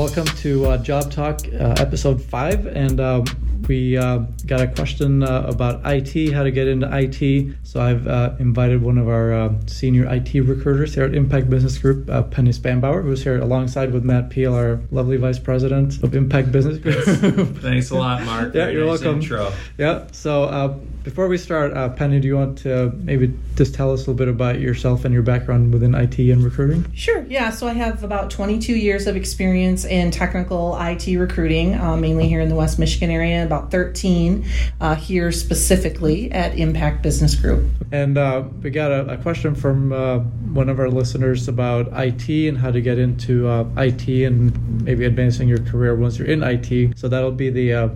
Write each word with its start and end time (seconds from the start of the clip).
welcome 0.00 0.24
to 0.24 0.64
uh, 0.64 0.78
Job 0.78 1.12
Talk, 1.12 1.42
uh, 1.52 1.74
episode 1.76 2.22
five. 2.22 2.66
And 2.66 2.98
um, 3.00 3.26
we 3.68 3.98
uh, 3.98 4.20
got 4.46 4.62
a 4.62 4.66
question 4.66 5.22
uh, 5.22 5.42
about 5.46 5.82
IT, 5.84 6.32
how 6.32 6.42
to 6.42 6.50
get 6.50 6.68
into 6.68 6.88
IT. 6.90 7.54
So 7.64 7.82
I've 7.82 8.06
uh, 8.06 8.34
invited 8.38 8.80
one 8.80 8.96
of 8.96 9.08
our 9.08 9.34
uh, 9.34 9.52
senior 9.66 10.10
IT 10.10 10.32
recruiters 10.40 10.94
here 10.94 11.04
at 11.04 11.14
Impact 11.14 11.50
Business 11.50 11.76
Group, 11.76 12.06
Penny 12.30 12.50
Spanbauer, 12.50 13.02
who's 13.02 13.22
here 13.22 13.38
alongside 13.42 13.92
with 13.92 14.02
Matt 14.02 14.30
Peel, 14.30 14.54
our 14.54 14.80
lovely 14.90 15.18
vice 15.18 15.38
president 15.38 16.02
of 16.02 16.14
Impact 16.14 16.50
Business 16.50 16.78
Group. 16.78 17.04
Thanks 17.58 17.90
a 17.90 17.96
lot, 17.96 18.24
Mark. 18.24 18.54
yeah, 18.54 18.70
you're 18.70 18.86
nice 18.86 19.02
welcome. 19.02 19.20
Intro. 19.20 19.52
Yeah. 19.76 20.06
So 20.12 20.80
before 21.10 21.26
we 21.26 21.36
start, 21.36 21.76
uh, 21.76 21.88
Penny, 21.88 22.20
do 22.20 22.28
you 22.28 22.36
want 22.36 22.56
to 22.58 22.92
maybe 22.98 23.36
just 23.56 23.74
tell 23.74 23.92
us 23.92 23.98
a 23.98 24.02
little 24.02 24.14
bit 24.14 24.28
about 24.28 24.60
yourself 24.60 25.04
and 25.04 25.12
your 25.12 25.24
background 25.24 25.72
within 25.72 25.92
IT 25.92 26.16
and 26.20 26.40
recruiting? 26.40 26.86
Sure. 26.92 27.26
Yeah. 27.28 27.50
So 27.50 27.66
I 27.66 27.72
have 27.72 28.04
about 28.04 28.30
22 28.30 28.76
years 28.76 29.08
of 29.08 29.16
experience 29.16 29.84
in 29.84 30.12
technical 30.12 30.78
IT 30.80 31.08
recruiting, 31.16 31.74
uh, 31.74 31.96
mainly 31.96 32.28
here 32.28 32.40
in 32.40 32.48
the 32.48 32.54
West 32.54 32.78
Michigan 32.78 33.10
area, 33.10 33.44
about 33.44 33.72
13 33.72 34.46
uh, 34.80 34.94
here 34.94 35.32
specifically 35.32 36.30
at 36.30 36.56
Impact 36.56 37.02
Business 37.02 37.34
Group. 37.34 37.68
And 37.90 38.16
uh, 38.16 38.44
we 38.62 38.70
got 38.70 38.92
a, 38.92 39.14
a 39.14 39.16
question 39.16 39.56
from 39.56 39.92
uh, 39.92 40.18
one 40.54 40.68
of 40.68 40.78
our 40.78 40.88
listeners 40.88 41.48
about 41.48 41.88
IT 41.92 42.28
and 42.28 42.56
how 42.56 42.70
to 42.70 42.80
get 42.80 42.98
into 43.00 43.48
uh, 43.48 43.68
IT 43.78 44.06
and 44.06 44.84
maybe 44.84 45.06
advancing 45.06 45.48
your 45.48 45.60
career 45.64 45.96
once 45.96 46.20
you're 46.20 46.28
in 46.28 46.44
IT. 46.44 46.96
So 46.96 47.08
that'll 47.08 47.32
be 47.32 47.50
the 47.50 47.90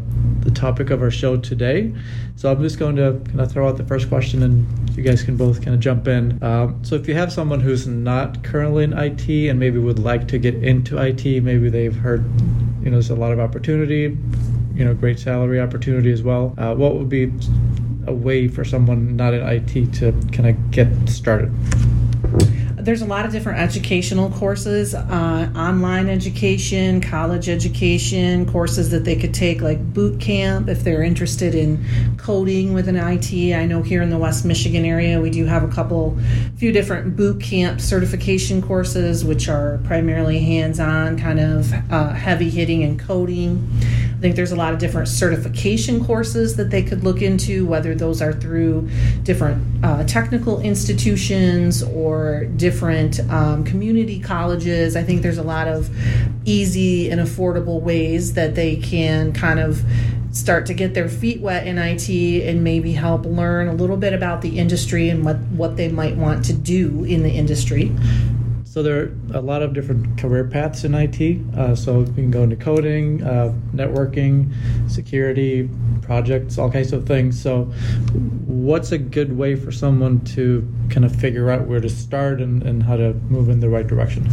the 0.45 0.51
topic 0.51 0.91
of 0.91 1.03
our 1.03 1.11
show 1.11 1.37
today. 1.37 1.93
So 2.37 2.51
I'm 2.51 2.63
just 2.63 2.79
going 2.79 2.97
to 2.97 3.21
kind 3.27 3.41
of 3.41 3.51
throw 3.51 3.69
out 3.69 3.77
the 3.77 3.85
first 3.85 4.09
question, 4.09 4.43
and 4.43 4.97
you 4.97 5.03
guys 5.03 5.23
can 5.23 5.37
both 5.37 5.63
kind 5.63 5.75
of 5.75 5.81
jump 5.81 6.07
in. 6.07 6.43
Um, 6.43 6.85
so 6.85 6.95
if 6.95 7.09
you 7.09 7.15
have 7.15 7.33
someone 7.33 7.61
who's 7.61 7.87
not 7.87 8.45
currently 8.45 8.85
in 8.85 8.93
IT 8.93 9.29
and 9.29 9.59
maybe 9.59 9.79
would 9.79 9.99
like 9.99 10.29
to 10.29 10.39
get 10.39 10.55
into 10.55 10.99
IT, 10.99 11.25
maybe 11.43 11.71
they've 11.71 11.97
heard, 11.97 12.25
you 12.83 12.91
know, 12.91 12.93
there's 12.93 13.11
a 13.11 13.15
lot 13.15 13.33
of 13.33 13.41
opportunity, 13.41 14.17
you 14.75 14.85
know, 14.85 14.95
great 14.95 15.19
salary 15.19 15.61
opportunity 15.61 16.13
as 16.13 16.23
well. 16.23 16.55
Uh, 16.59 16.75
what 16.75 16.97
would 16.97 17.09
be 17.09 17.33
a 18.07 18.13
way 18.13 18.49
for 18.49 18.65
someone 18.65 19.17
not 19.17 19.33
in 19.33 19.41
IT 19.41 19.93
to 19.95 20.13
kind 20.33 20.49
of 20.49 20.71
get 20.71 20.89
started? 21.09 21.53
There's 22.85 23.03
a 23.03 23.07
lot 23.07 23.25
of 23.25 23.33
different 23.33 23.59
educational 23.59 24.31
courses 24.31 24.95
uh, 24.95 25.51
online 25.57 26.09
education 26.09 27.01
college 27.01 27.49
education 27.49 28.45
courses 28.51 28.91
that 28.91 29.05
they 29.05 29.17
could 29.17 29.33
take 29.33 29.63
like 29.63 29.83
boot 29.95 30.21
camp 30.21 30.69
if 30.69 30.85
they're 30.85 31.03
interested 31.03 31.55
in 31.55 31.83
coding 32.19 32.75
with 32.75 32.89
an 32.89 32.97
it 32.97 33.55
i 33.55 33.65
know 33.65 33.81
here 33.81 34.03
in 34.03 34.11
the 34.11 34.19
west 34.19 34.45
michigan 34.45 34.85
area 34.85 35.21
we 35.21 35.31
do 35.31 35.47
have 35.47 35.63
a 35.63 35.69
couple 35.69 36.17
few 36.57 36.73
different 36.73 37.17
boot 37.17 37.41
camp 37.41 37.81
certification 37.81 38.61
courses 38.61 39.25
which 39.25 39.49
are 39.49 39.81
primarily 39.85 40.39
hands-on 40.41 41.19
kind 41.19 41.41
of 41.41 41.73
uh, 41.91 42.11
heavy 42.11 42.51
hitting 42.51 42.83
and 42.83 43.01
coding 43.01 43.67
think 44.25 44.37
there's 44.37 44.53
a 44.53 44.57
lot 44.57 44.73
of 44.73 44.79
different 44.79 45.07
certification 45.07 46.03
courses 46.03 46.57
that 46.57 46.71
they 46.71 46.83
could 46.83 47.05
look 47.05 47.21
into 47.21 47.67
whether 47.67 47.95
those 47.95 48.23
are 48.23 48.33
through 48.33 48.89
different 49.23 49.63
uh, 49.85 50.03
technical 50.05 50.63
institutions 50.63 51.83
or 51.83 52.47
different 52.57 53.21
um, 53.29 53.65
community 53.65 54.19
colleges. 54.19 54.97
I 54.97 55.03
think 55.03 55.21
there's 55.21 55.37
a 55.37 55.43
lot 55.43 55.69
of 55.69 55.91
easy 56.47 57.11
and 57.11 57.21
affordable 57.21 57.83
ways 57.83 58.33
that 58.33 58.55
they 58.55 58.77
can 58.77 59.35
kind 59.35 59.61
of 59.61 59.83
start 60.31 60.65
to 60.67 60.75
get 60.75 60.95
their 60.95 61.11
feet 61.11 61.43
wet 61.43 61.67
in 61.67 61.77
IT 61.77 62.09
and 62.09 62.65
maybe 62.65 62.93
help 62.95 63.27
learn 63.27 63.69
a 63.69 63.75
little 63.75 63.99
bit 63.99 64.15
about 64.15 64.41
the 64.41 64.59
industry 64.59 65.11
and 65.11 65.23
what, 65.23 65.37
what 65.53 65.77
they 65.77 65.89
might 65.89 66.17
want 66.17 66.43
to 66.47 66.55
do 66.55 67.05
in 67.05 67.23
the 67.23 67.31
industry. 67.31 67.95
So 68.75 68.83
there 68.83 69.03
are 69.03 69.17
a 69.35 69.41
lot 69.41 69.63
of 69.63 69.73
different 69.73 70.19
career 70.19 70.49
paths 70.49 70.83
in 70.83 70.97
IT. 70.97 71.41
Uh, 71.57 71.77
so 71.77 72.01
you 72.01 72.07
can 72.07 72.33
go 72.33 72.43
into 72.43 72.57
coding, 72.57 73.23
uh, 73.23 73.55
networking, 73.73 74.53
security, 74.91 75.71
projects, 76.03 76.59
all 76.59 76.73
kinds 76.73 76.93
of 76.93 77.07
things. 77.07 77.41
So, 77.41 77.73
what's 78.65 78.93
a 78.93 78.99
good 78.99 79.37
way 79.37 79.55
for 79.55 79.71
someone 79.71 80.21
to 80.21 80.67
kind 80.89 81.05
of 81.05 81.15
figure 81.15 81.51
out 81.51 81.67
where 81.67 81.81
to 81.81 81.89
start 81.89 82.41
and, 82.41 82.63
and 82.63 82.83
how 82.83 82.97
to 82.97 83.13
move 83.29 83.51
in 83.51 83.61
the 83.61 83.69
right 83.69 83.87
direction? 83.87 84.27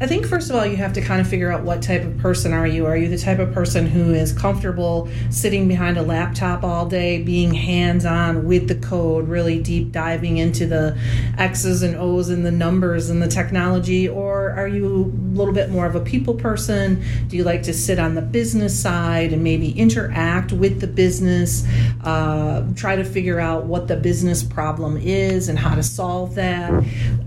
I 0.00 0.06
think 0.06 0.26
first 0.26 0.50
of 0.50 0.56
all, 0.56 0.66
you 0.66 0.76
have 0.76 0.92
to 0.92 1.00
kind 1.00 1.20
of 1.20 1.26
figure 1.26 1.50
out 1.50 1.62
what 1.62 1.82
type 1.82 2.04
of 2.04 2.16
person 2.18 2.52
are 2.52 2.66
you. 2.66 2.84
Are 2.84 2.96
you 2.96 3.08
the 3.08 3.18
type 3.18 3.38
of 3.38 3.52
person 3.52 3.86
who 3.86 4.12
is 4.12 4.32
comfortable 4.32 5.08
sitting 5.30 5.68
behind 5.68 5.96
a 5.96 6.02
laptop 6.02 6.62
all 6.64 6.86
day, 6.86 7.22
being 7.22 7.54
hands-on 7.54 8.44
with 8.44 8.68
the 8.68 8.74
code, 8.74 9.26
really 9.26 9.58
deep 9.58 9.90
diving 9.90 10.36
into 10.36 10.66
the 10.66 10.98
X's 11.38 11.82
and 11.82 11.96
O's 11.96 12.28
and 12.28 12.44
the 12.44 12.52
numbers 12.52 13.08
and 13.08 13.22
the 13.22 13.28
technology, 13.28 14.06
or 14.06 14.37
are 14.50 14.68
you 14.68 14.86
a 14.86 15.36
little 15.36 15.54
bit 15.54 15.70
more 15.70 15.86
of 15.86 15.94
a 15.94 16.00
people 16.00 16.34
person? 16.34 17.02
Do 17.28 17.36
you 17.36 17.44
like 17.44 17.62
to 17.64 17.74
sit 17.74 17.98
on 17.98 18.14
the 18.14 18.22
business 18.22 18.78
side 18.78 19.32
and 19.32 19.42
maybe 19.42 19.72
interact 19.72 20.52
with 20.52 20.80
the 20.80 20.86
business? 20.86 21.66
uh, 22.04 22.62
try 22.74 22.96
to 22.96 23.04
figure 23.04 23.40
out 23.40 23.64
what 23.64 23.88
the 23.88 23.96
business 23.96 24.42
problem 24.42 24.96
is 24.96 25.48
and 25.48 25.58
how 25.58 25.74
to 25.74 25.82
solve 25.82 26.34
that. 26.36 26.70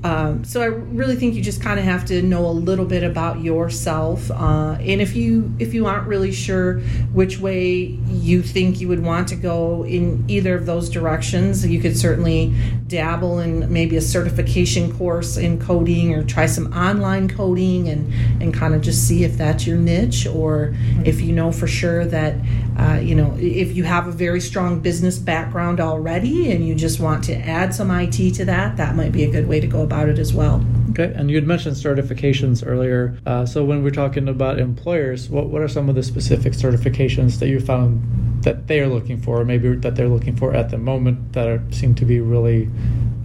Um, 0.04 0.44
so 0.44 0.62
I 0.62 0.66
really 0.66 1.16
think 1.16 1.36
you 1.36 1.42
just 1.42 1.62
kind 1.62 1.78
of 1.80 1.86
have 1.86 2.06
to 2.06 2.22
know 2.22 2.46
a 2.46 2.52
little 2.52 2.86
bit 2.86 3.04
about 3.04 3.42
yourself, 3.42 4.32
uh, 4.32 4.78
and 4.80 5.02
if 5.02 5.16
you 5.16 5.54
if 5.60 5.74
you 5.74 5.86
aren't 5.86 6.08
really 6.08 6.32
sure 6.32 6.80
which 7.14 7.40
way 7.40 8.00
you 8.08 8.42
think 8.42 8.82
you 8.82 8.88
would 8.88 9.04
want 9.04 9.28
to 9.28 9.36
go 9.36 9.86
in 9.86 10.26
either 10.28 10.56
of 10.56 10.66
those 10.66 10.90
directions, 10.90 11.66
you 11.66 11.80
could 11.80 11.98
certainly 11.98 12.54
dabble 12.88 13.40
in 13.40 13.72
maybe 13.72 13.96
a 13.98 14.02
certification 14.02 14.92
course 14.98 15.38
in 15.38 15.60
coding 15.60 16.14
or 16.14 16.24
try 16.24 16.46
some 16.46 16.74
online 16.74 17.11
coding 17.30 17.88
and 17.90 18.12
and 18.42 18.54
kind 18.54 18.74
of 18.74 18.82
just 18.82 19.08
see 19.08 19.24
if 19.24 19.38
that's 19.38 19.68
your 19.68 19.78
niche 19.78 20.26
or 20.28 20.74
if 21.06 21.22
you 21.22 21.32
know 21.32 21.52
for 21.52 21.68
sure 21.68 22.06
that 22.06 22.36
uh, 22.78 23.00
you 23.02 23.16
know 23.16 23.36
if 23.40 23.76
you 23.76 23.84
have 23.84 24.08
a 24.08 24.12
very 24.12 24.42
strong 24.42 24.80
business 24.80 25.18
background 25.18 25.80
already 25.80 26.52
and 26.52 26.68
you 26.68 26.76
just 26.76 27.00
want 27.00 27.24
to 27.24 27.36
add 27.36 27.74
some 27.74 27.92
IT 27.92 28.34
to 28.34 28.46
that, 28.46 28.78
that 28.78 28.96
might 28.96 29.12
be 29.12 29.24
a 29.24 29.32
good 29.32 29.48
way 29.48 29.60
to 29.60 29.68
go 29.68 29.82
about 29.82 30.10
it 30.10 30.20
as 30.20 30.34
well. 30.34 30.64
Okay, 30.92 31.14
and 31.16 31.30
you 31.30 31.38
had 31.38 31.48
mentioned 31.48 31.76
certifications 31.76 32.64
earlier. 32.66 33.18
Uh, 33.26 33.46
so 33.46 33.64
when 33.64 33.84
we're 33.84 33.92
talking 33.92 34.28
about 34.28 34.60
employers, 34.60 35.30
what 35.30 35.48
what 35.48 35.62
are 35.62 35.68
some 35.68 35.90
of 35.90 35.96
the 35.96 36.04
specific 36.04 36.54
certifications 36.54 37.40
that 37.40 37.48
you 37.48 37.60
found 37.60 38.02
that 38.44 38.68
they 38.68 38.80
are 38.80 38.88
looking 38.88 39.22
for, 39.22 39.42
or 39.42 39.46
maybe 39.46 39.76
that 39.76 39.96
they're 39.96 40.10
looking 40.10 40.36
for 40.36 40.54
at 40.54 40.70
the 40.70 40.78
moment 40.78 41.34
that 41.34 41.48
are, 41.48 41.64
seem 41.72 41.96
to 41.96 42.06
be 42.06 42.20
really, 42.20 42.70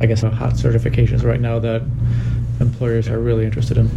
I 0.00 0.06
guess, 0.06 0.22
hot 0.22 0.54
certifications 0.54 1.24
right 1.24 1.40
now 1.40 1.58
that 1.60 1.82
employers 2.60 3.08
are 3.08 3.18
really 3.18 3.44
interested 3.44 3.78
in? 3.78 3.90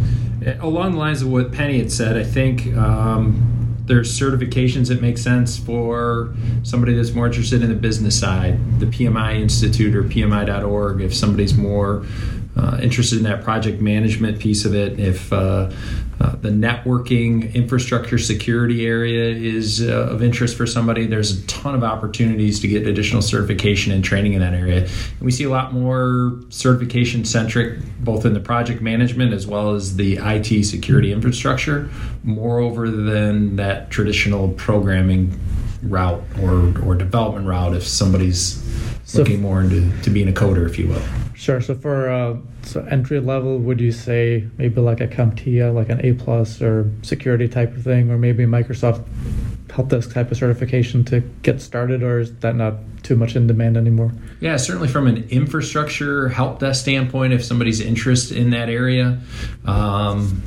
Along 0.60 0.92
the 0.92 0.98
lines 0.98 1.22
of 1.22 1.30
what 1.30 1.52
Penny 1.52 1.78
had 1.78 1.92
said, 1.92 2.16
I 2.16 2.24
think. 2.24 2.66
Um, 2.76 3.56
there's 3.90 4.16
certifications 4.16 4.86
that 4.86 5.02
make 5.02 5.18
sense 5.18 5.58
for 5.58 6.32
somebody 6.62 6.94
that's 6.94 7.10
more 7.10 7.26
interested 7.26 7.60
in 7.60 7.70
the 7.70 7.74
business 7.74 8.18
side, 8.18 8.78
the 8.78 8.86
PMI 8.86 9.40
Institute 9.40 9.96
or 9.96 10.04
PMI.org. 10.04 11.00
If 11.00 11.12
somebody's 11.12 11.54
more 11.54 12.06
uh, 12.56 12.78
interested 12.80 13.18
in 13.18 13.24
that 13.24 13.42
project 13.42 13.80
management 13.80 14.38
piece 14.38 14.64
of 14.64 14.76
it, 14.76 15.00
if 15.00 15.32
uh, 15.32 15.70
uh, 16.20 16.36
the 16.36 16.50
networking 16.50 17.52
infrastructure 17.54 18.18
security 18.18 18.86
area 18.86 19.34
is 19.34 19.80
uh, 19.80 20.08
of 20.10 20.22
interest 20.22 20.56
for 20.56 20.66
somebody, 20.66 21.06
there's 21.06 21.42
a 21.42 21.46
ton 21.46 21.74
of 21.74 21.82
opportunities 21.82 22.60
to 22.60 22.68
get 22.68 22.86
additional 22.86 23.22
certification 23.22 23.90
and 23.90 24.04
training 24.04 24.34
in 24.34 24.40
that 24.40 24.52
area. 24.52 24.82
And 24.82 25.20
we 25.20 25.30
see 25.30 25.44
a 25.44 25.48
lot 25.48 25.72
more 25.72 26.38
certification 26.50 27.24
centric, 27.24 27.78
both 28.00 28.26
in 28.26 28.34
the 28.34 28.40
project 28.40 28.82
management 28.82 29.32
as 29.32 29.46
well 29.46 29.74
as 29.74 29.96
the 29.96 30.18
IT 30.20 30.64
security 30.64 31.10
infrastructure, 31.10 31.88
moreover 32.22 32.90
than 32.90 33.56
that 33.56 33.90
traditional 33.90 34.50
programming 34.50 35.38
route 35.82 36.22
or, 36.42 36.72
or 36.84 36.94
development 36.94 37.46
route 37.46 37.74
if 37.74 37.86
somebody's 37.86 38.62
so 39.04 39.18
looking 39.18 39.40
more 39.40 39.60
into 39.60 39.90
to 40.02 40.10
being 40.10 40.28
a 40.28 40.32
coder, 40.32 40.68
if 40.68 40.78
you 40.78 40.88
will. 40.88 41.02
Sure. 41.34 41.60
So 41.60 41.74
for 41.74 42.10
uh, 42.10 42.36
so 42.62 42.82
entry 42.90 43.18
level, 43.18 43.58
would 43.58 43.80
you 43.80 43.92
say 43.92 44.46
maybe 44.58 44.80
like 44.80 45.00
a 45.00 45.08
CompTIA, 45.08 45.74
like 45.74 45.88
an 45.88 46.04
A 46.04 46.12
plus 46.12 46.60
or 46.60 46.90
security 47.02 47.48
type 47.48 47.74
of 47.74 47.82
thing, 47.82 48.10
or 48.10 48.18
maybe 48.18 48.44
Microsoft 48.44 49.04
help 49.70 49.88
desk 49.88 50.12
type 50.12 50.30
of 50.30 50.36
certification 50.36 51.04
to 51.06 51.20
get 51.42 51.60
started, 51.60 52.02
or 52.02 52.20
is 52.20 52.34
that 52.40 52.56
not 52.56 52.74
too 53.10 53.16
much 53.16 53.34
in 53.34 53.48
demand 53.48 53.76
anymore? 53.76 54.12
Yeah, 54.38 54.56
certainly 54.56 54.86
from 54.86 55.08
an 55.08 55.28
infrastructure 55.30 56.28
help 56.28 56.60
desk 56.60 56.82
standpoint, 56.82 57.32
if 57.32 57.44
somebody's 57.44 57.80
interested 57.80 58.36
in 58.36 58.50
that 58.50 58.68
area, 58.68 59.18
um, 59.64 60.40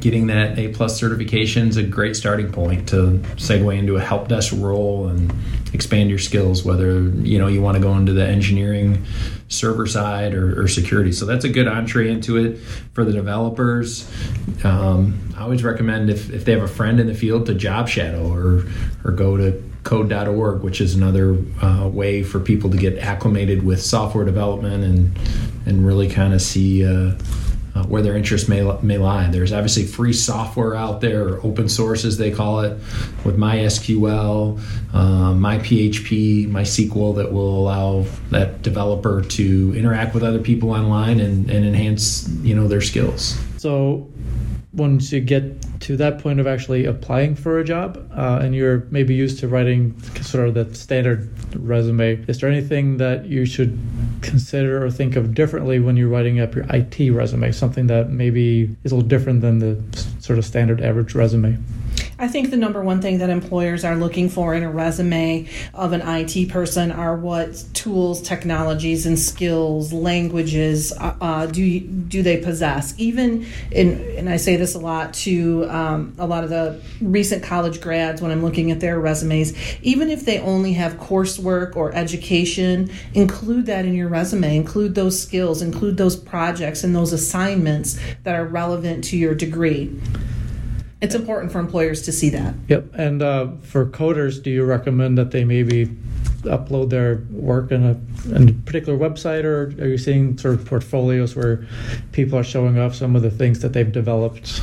getting 0.00 0.26
that 0.26 0.58
A 0.58 0.68
plus 0.72 0.98
certification 0.98 1.68
is 1.68 1.76
a 1.76 1.84
great 1.84 2.16
starting 2.16 2.50
point 2.50 2.88
to 2.88 3.20
segue 3.36 3.78
into 3.78 3.94
a 3.94 4.00
help 4.00 4.26
desk 4.26 4.52
role 4.56 5.06
and 5.06 5.32
expand 5.72 6.10
your 6.10 6.18
skills. 6.18 6.64
Whether 6.64 7.02
you 7.02 7.38
know 7.38 7.46
you 7.46 7.62
want 7.62 7.76
to 7.76 7.80
go 7.80 7.94
into 7.96 8.12
the 8.12 8.26
engineering 8.26 9.06
server 9.46 9.86
side 9.86 10.34
or, 10.34 10.60
or, 10.62 10.68
security. 10.68 11.10
So 11.10 11.24
that's 11.24 11.44
a 11.44 11.48
good 11.48 11.66
entree 11.66 12.10
into 12.10 12.36
it 12.36 12.58
for 12.92 13.02
the 13.02 13.12
developers. 13.12 14.10
Um, 14.62 15.32
I 15.36 15.42
always 15.42 15.64
recommend 15.64 16.10
if, 16.10 16.30
if 16.30 16.44
they 16.44 16.52
have 16.52 16.62
a 16.62 16.68
friend 16.68 17.00
in 17.00 17.06
the 17.06 17.14
field 17.14 17.46
to 17.46 17.54
job 17.54 17.88
shadow 17.88 18.30
or 18.30 18.64
or 19.04 19.12
go 19.12 19.36
to 19.36 19.62
code.org, 19.88 20.62
which 20.62 20.82
is 20.82 20.94
another 20.94 21.38
uh, 21.62 21.88
way 21.90 22.22
for 22.22 22.38
people 22.38 22.68
to 22.68 22.76
get 22.76 22.98
acclimated 22.98 23.62
with 23.62 23.80
software 23.82 24.26
development 24.26 24.84
and 24.84 25.18
and 25.66 25.86
really 25.86 26.08
kind 26.08 26.34
of 26.34 26.42
see. 26.42 26.84
Uh, 26.84 27.16
uh, 27.74 27.84
where 27.84 28.02
their 28.02 28.16
interest 28.16 28.48
may 28.48 28.62
may 28.82 28.98
lie. 28.98 29.28
There's 29.30 29.52
obviously 29.52 29.84
free 29.84 30.12
software 30.12 30.74
out 30.74 31.00
there, 31.00 31.28
or 31.28 31.46
open 31.46 31.68
source 31.68 32.04
as 32.04 32.16
they 32.16 32.30
call 32.30 32.60
it, 32.60 32.72
with 33.24 33.36
MySQL, 33.36 34.58
uh, 34.92 35.32
MyPHP, 35.34 36.48
MySQL 36.48 37.14
that 37.16 37.30
will 37.30 37.56
allow 37.56 38.04
that 38.30 38.62
developer 38.62 39.22
to 39.22 39.74
interact 39.76 40.12
with 40.12 40.24
other 40.24 40.40
people 40.40 40.70
online 40.70 41.20
and, 41.20 41.48
and 41.50 41.64
enhance 41.64 42.28
you 42.42 42.54
know 42.54 42.66
their 42.66 42.80
skills. 42.80 43.38
So 43.58 44.10
once 44.72 45.12
you 45.12 45.20
get 45.20 45.64
to 45.80 45.96
that 45.96 46.18
point 46.18 46.40
of 46.40 46.46
actually 46.46 46.84
applying 46.84 47.34
for 47.34 47.58
a 47.58 47.64
job 47.64 48.10
uh, 48.14 48.40
and 48.42 48.54
you're 48.54 48.86
maybe 48.90 49.14
used 49.14 49.38
to 49.40 49.48
writing 49.48 49.98
sort 50.22 50.48
of 50.48 50.54
the 50.54 50.74
standard 50.74 51.30
resume, 51.56 52.24
is 52.26 52.40
there 52.40 52.50
anything 52.50 52.96
that 52.98 53.26
you 53.26 53.44
should 53.44 53.78
consider 54.22 54.84
or 54.84 54.90
think 54.90 55.16
of 55.16 55.34
differently 55.34 55.78
when 55.78 55.96
you're 55.96 56.08
writing 56.08 56.40
up 56.40 56.54
your 56.54 56.64
IT 56.70 57.10
resume? 57.10 57.52
Something 57.52 57.86
that 57.88 58.10
maybe 58.10 58.74
is 58.84 58.92
a 58.92 58.94
little 58.94 59.08
different 59.08 59.40
than 59.40 59.58
the 59.58 59.82
sort 60.20 60.38
of 60.38 60.44
standard 60.44 60.80
average 60.80 61.14
resume? 61.14 61.58
I 62.20 62.26
think 62.26 62.50
the 62.50 62.56
number 62.56 62.82
one 62.82 63.00
thing 63.00 63.18
that 63.18 63.30
employers 63.30 63.84
are 63.84 63.94
looking 63.94 64.28
for 64.28 64.52
in 64.52 64.64
a 64.64 64.70
resume 64.70 65.46
of 65.72 65.92
an 65.92 66.02
IT 66.02 66.48
person 66.48 66.90
are 66.90 67.16
what 67.16 67.64
tools, 67.74 68.20
technologies, 68.20 69.06
and 69.06 69.16
skills, 69.16 69.92
languages 69.92 70.92
uh, 70.92 71.14
uh 71.20 71.46
do 71.46 71.78
do 71.78 72.24
they 72.24 72.38
possess. 72.38 72.92
Even 72.98 73.46
in, 73.70 74.00
and 74.16 74.28
I 74.28 74.36
say 74.36 74.56
this 74.56 74.74
a 74.74 74.80
lot 74.80 75.14
to 75.14 75.66
um, 75.70 76.14
a 76.18 76.26
lot 76.26 76.42
of 76.42 76.50
the 76.50 76.80
recent 77.00 77.44
college 77.44 77.80
grads 77.80 78.20
when 78.20 78.32
I'm 78.32 78.42
looking 78.42 78.72
at 78.72 78.80
their 78.80 78.98
resumes. 78.98 79.56
Even 79.82 80.10
if 80.10 80.24
they 80.24 80.40
only 80.40 80.72
have 80.72 80.94
coursework 80.94 81.76
or 81.76 81.94
education, 81.94 82.90
include 83.14 83.66
that 83.66 83.84
in 83.84 83.94
your 83.94 84.08
resume. 84.08 84.56
Include 84.56 84.96
those 84.96 85.22
skills. 85.22 85.62
Include 85.62 85.96
those 85.96 86.16
projects 86.16 86.82
and 86.82 86.96
those 86.96 87.12
assignments 87.12 87.96
that 88.24 88.34
are 88.34 88.44
relevant 88.44 89.04
to 89.04 89.16
your 89.16 89.36
degree 89.36 89.96
it's 91.00 91.14
important 91.14 91.52
for 91.52 91.58
employers 91.60 92.02
to 92.02 92.12
see 92.12 92.30
that. 92.30 92.54
Yep. 92.68 92.94
And 92.94 93.22
uh, 93.22 93.48
for 93.62 93.86
coders, 93.86 94.42
do 94.42 94.50
you 94.50 94.64
recommend 94.64 95.16
that 95.18 95.30
they 95.30 95.44
maybe 95.44 95.84
upload 96.42 96.90
their 96.90 97.22
work 97.30 97.70
in 97.72 97.84
a, 97.84 98.34
in 98.34 98.48
a 98.48 98.52
particular 98.52 98.98
website, 98.98 99.44
or 99.44 99.74
are 99.82 99.88
you 99.88 99.98
seeing 99.98 100.36
sort 100.38 100.54
of 100.54 100.64
portfolios 100.64 101.34
where 101.36 101.66
people 102.12 102.38
are 102.38 102.44
showing 102.44 102.78
off 102.78 102.94
some 102.94 103.16
of 103.16 103.22
the 103.22 103.30
things 103.30 103.60
that 103.60 103.72
they've 103.72 103.92
developed? 103.92 104.60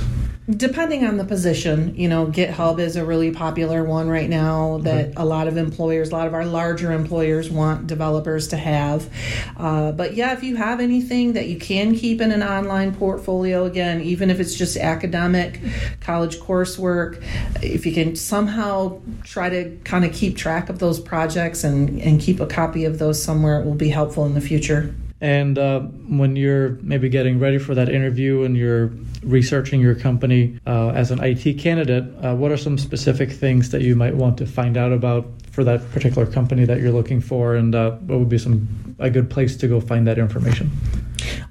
depending 0.50 1.04
on 1.04 1.18
the 1.18 1.26
position, 1.26 1.96
you 1.96 2.08
know, 2.08 2.28
GitHub 2.28 2.80
is 2.80 2.96
a 2.96 3.04
really 3.04 3.32
popular 3.32 3.84
one 3.84 4.08
right 4.08 4.30
now 4.30 4.78
that 4.84 5.14
a 5.18 5.26
lot 5.26 5.48
of 5.48 5.58
employers, 5.58 6.10
a 6.10 6.12
lot 6.12 6.28
of 6.28 6.36
our 6.36 6.46
larger 6.46 6.92
employers 6.92 7.50
want 7.50 7.88
developers 7.88 8.48
to 8.50 8.58
have. 8.58 9.10
Uh, 9.58 9.92
but 9.92 10.14
yeah, 10.14 10.34
if 10.34 10.44
you 10.44 10.56
have 10.56 10.80
anything 10.80 11.34
that 11.34 11.48
you 11.48 11.58
can 11.58 11.96
keep 11.96 12.22
in 12.22 12.32
an 12.32 12.44
online 12.44 12.94
portfolio, 12.94 13.66
again, 13.66 14.02
even 14.02 14.30
if 14.30 14.40
it's 14.40 14.54
just 14.54 14.78
academic, 14.78 15.60
college 16.00 16.38
coursework, 16.38 17.24
if 17.64 17.84
you 17.84 17.92
can 17.92 18.16
somehow 18.16 19.02
try 19.24 19.50
to 19.50 19.76
kind 19.84 20.06
of 20.06 20.14
keep 20.14 20.38
track 20.38 20.70
of 20.70 20.78
those 20.78 21.00
projects 21.00 21.64
and, 21.66 22.02
and 22.02 22.22
keep 22.22 22.40
a 22.40 22.48
copy 22.48 22.86
of 22.86 23.00
those 23.00 23.22
somewhere, 23.22 23.60
it 23.60 23.66
will 23.66 23.76
be 23.76 23.90
helpful 23.90 24.26
in 24.26 24.34
the 24.34 24.42
future. 24.42 24.96
And 25.22 25.58
uh, 25.58 25.80
when 25.80 26.36
you're 26.36 26.78
maybe 26.82 27.10
getting 27.10 27.40
ready 27.40 27.58
for 27.58 27.74
that 27.74 27.90
interview 27.90 28.44
and 28.44 28.56
you're 28.56 28.92
researching 29.24 29.82
your 29.82 29.96
company 29.96 30.60
uh, 30.68 30.90
as 30.90 31.10
an 31.10 31.24
IT 31.24 31.56
candidate, 31.56 32.04
uh, 32.24 32.36
what 32.36 32.52
are 32.52 32.58
some 32.58 32.78
specific 32.78 33.32
things 33.32 33.72
that 33.72 33.82
you 33.82 33.96
might 33.96 34.16
want 34.16 34.38
to 34.38 34.46
find 34.46 34.78
out 34.78 34.92
about 34.92 35.26
for 35.52 35.64
that 35.64 35.90
particular 35.92 36.28
company 36.28 36.66
that 36.66 36.80
you're 36.80 36.92
looking 36.92 37.22
for, 37.22 37.56
and 37.56 37.74
uh, 37.74 37.92
what 37.92 38.20
would 38.20 38.30
be 38.30 38.38
some 38.38 38.68
a 39.00 39.10
good 39.10 39.30
place 39.30 39.56
to 39.58 39.68
go 39.68 39.80
find 39.80 40.06
that 40.06 40.18
information? 40.18 40.70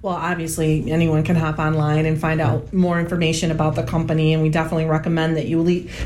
Well, 0.02 0.14
obviously, 0.14 0.90
anyone 0.90 1.24
can 1.24 1.36
hop 1.36 1.58
online 1.58 2.06
and 2.06 2.20
find 2.20 2.40
out 2.40 2.72
more 2.72 3.00
information 3.00 3.50
about 3.50 3.74
the 3.74 3.82
company, 3.82 4.32
and 4.32 4.42
we 4.42 4.48
definitely 4.50 4.86
recommend 4.86 5.36
that 5.36 5.46
you, 5.46 5.62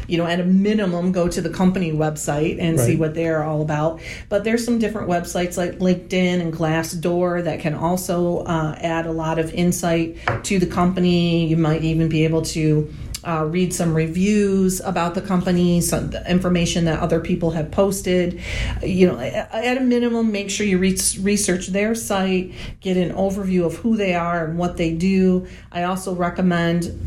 you 0.07 0.19
know, 0.19 0.27
at 0.27 0.41
a 0.41 0.45
minimum, 0.45 1.13
go 1.13 1.29
to 1.29 1.41
the 1.41 1.51
company 1.51 1.93
website 1.93 2.59
and 2.61 2.79
right. 2.79 2.87
see 2.87 2.97
what 2.97 3.15
they're 3.15 3.43
all 3.45 3.63
about. 3.63 4.01
But 4.29 4.45
there's 4.45 4.65
some 4.65 4.79
different 4.79 5.09
websites 5.09 5.57
like 5.57 5.79
LinkedIn 5.79 6.41
and 6.41 6.53
Glassdoor 6.53 7.45
that 7.45 7.61
can 7.61 7.75
also 7.75 8.39
uh, 8.39 8.77
add 8.79 9.07
a 9.07 9.13
lot 9.13 9.39
of 9.39 9.53
insight 9.53 10.17
to 10.45 10.59
the 10.59 10.67
company. 10.67 11.47
You 11.47 11.57
might 11.57 11.83
even 11.83 12.09
be 12.09 12.25
able 12.25 12.43
to 12.43 12.93
uh, 13.29 13.45
read 13.45 13.75
some 13.75 13.93
reviews 13.93 14.81
about 14.81 15.15
the 15.15 15.21
company, 15.21 15.83
some 15.83 16.15
information 16.27 16.87
that 16.87 16.99
other 17.01 17.21
people 17.21 17.51
have 17.51 17.71
posted. 17.71 18.41
You 18.83 19.09
know, 19.09 19.19
at 19.19 19.77
a 19.77 19.81
minimum, 19.81 20.33
make 20.33 20.49
sure 20.49 20.65
you 20.67 20.79
re- 20.79 20.99
research 21.21 21.67
their 21.67 21.95
site, 21.95 22.55
get 22.81 22.97
an 22.97 23.13
overview 23.15 23.67
of 23.67 23.77
who 23.77 23.97
they 23.97 24.15
are 24.15 24.47
and 24.47 24.57
what 24.57 24.79
they 24.79 24.95
do. 24.95 25.47
I 25.71 25.83
also 25.83 26.15
recommend 26.15 26.99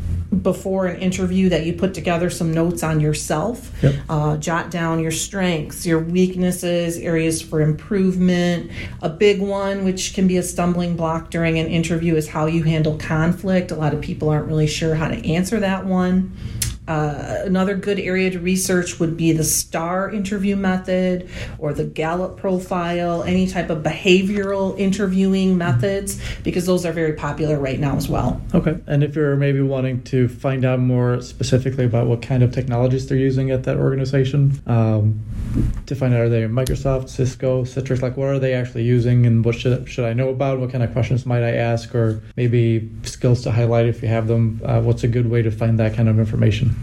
before 0.44 0.86
an 0.86 1.00
interview 1.02 1.50
that 1.50 1.66
you 1.66 1.74
put 1.74 1.94
together 1.94 2.30
some 2.30 2.54
notes 2.54 2.84
on 2.84 3.00
yourself. 3.02 3.72
Yep. 3.84 3.96
Uh, 4.08 4.38
jot 4.38 4.72
down 4.72 5.00
your 5.00 5.12
strengths, 5.12 5.86
your 5.86 6.00
weaknesses, 6.00 6.98
areas 6.98 7.42
for 7.42 7.62
improvement. 7.62 8.72
A 9.02 9.10
big 9.10 9.42
one, 9.42 9.84
which 9.84 10.14
can 10.14 10.28
be 10.28 10.38
a 10.38 10.44
stumbling 10.44 10.96
block 10.96 11.32
during 11.32 11.60
an 11.60 11.68
interview, 11.68 12.16
is 12.16 12.30
how 12.30 12.46
you 12.46 12.64
handle 12.64 12.98
conflict. 12.98 13.72
A 13.72 13.76
lot 13.76 13.94
of 13.94 14.02
people 14.02 14.30
aren't 14.30 14.48
really 14.48 14.68
sure 14.68 14.96
how 14.96 15.10
to 15.10 15.28
answer 15.28 15.60
that 15.60 15.86
one 15.86 16.11
on 16.12 16.61
uh, 16.92 17.44
another 17.46 17.74
good 17.74 18.00
area 18.00 18.30
to 18.30 18.38
research 18.38 19.00
would 19.00 19.16
be 19.16 19.32
the 19.32 19.46
STAR 19.46 20.12
interview 20.12 20.58
method 20.58 21.30
or 21.58 21.74
the 21.74 21.86
Gallup 21.86 22.36
profile, 22.36 23.24
any 23.24 23.48
type 23.48 23.70
of 23.70 23.82
behavioral 23.82 24.78
interviewing 24.78 25.58
methods, 25.58 26.20
because 26.44 26.66
those 26.66 26.86
are 26.86 26.92
very 26.92 27.14
popular 27.14 27.58
right 27.58 27.80
now 27.80 27.96
as 27.96 28.10
well. 28.10 28.42
Okay. 28.54 28.78
And 28.88 29.06
if 29.06 29.16
you're 29.16 29.38
maybe 29.38 29.62
wanting 29.62 30.04
to 30.04 30.28
find 30.28 30.66
out 30.66 30.82
more 30.82 31.22
specifically 31.22 31.86
about 31.86 32.08
what 32.08 32.22
kind 32.22 32.44
of 32.44 32.52
technologies 32.52 33.08
they're 33.08 33.18
using 33.18 33.52
at 33.52 33.64
that 33.64 33.78
organization, 33.78 34.62
um, 34.68 35.22
to 35.86 35.96
find 35.96 36.14
out 36.14 36.20
are 36.20 36.30
they 36.30 36.42
Microsoft, 36.42 37.08
Cisco, 37.08 37.64
Citrix, 37.64 38.02
like 38.02 38.18
what 38.18 38.28
are 38.28 38.40
they 38.40 38.54
actually 38.54 38.84
using 38.84 39.26
and 39.26 39.46
what 39.46 39.56
should, 39.56 39.88
should 39.88 40.04
I 40.04 40.12
know 40.12 40.28
about? 40.28 40.60
What 40.60 40.72
kind 40.74 40.84
of 40.84 40.92
questions 40.92 41.26
might 41.26 41.44
I 41.44 41.54
ask? 41.54 41.96
Or 41.96 42.22
maybe 42.36 42.90
skills 43.04 43.44
to 43.44 43.52
highlight 43.52 43.86
if 43.86 44.02
you 44.02 44.10
have 44.10 44.28
them? 44.28 44.60
Uh, 44.66 44.82
what's 44.82 45.06
a 45.06 45.08
good 45.08 45.30
way 45.30 45.42
to 45.42 45.52
find 45.52 45.80
that 45.80 45.94
kind 45.94 46.10
of 46.10 46.20
information? 46.20 46.76